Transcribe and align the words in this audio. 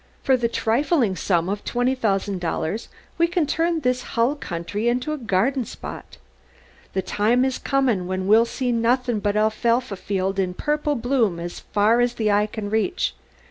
For 0.23 0.35
the 0.35 0.47
trifling 0.47 1.15
sum 1.15 1.47
of 1.47 1.63
twenty 1.63 1.93
thousand 1.93 2.39
dollars 2.41 2.89
we 3.19 3.27
can 3.27 3.45
turn 3.45 3.81
this 3.81 4.01
hull 4.17 4.33
country 4.35 4.87
into 4.87 5.13
a 5.13 5.17
garden 5.19 5.63
spot! 5.63 6.17
The 6.93 7.03
time 7.03 7.45
is 7.45 7.59
comin' 7.59 8.07
when 8.07 8.25
we'll 8.25 8.45
see 8.45 8.71
nothin' 8.71 9.19
but 9.19 9.35
alfalfa 9.35 9.95
field 9.95 10.39
in 10.39 10.55
purple 10.55 10.95
bloom 10.95 11.39
as 11.39 11.59
fur 11.59 12.01
as 12.01 12.15
the 12.15 12.31
eye 12.31 12.47
can 12.47 12.71
reach! 12.71 13.13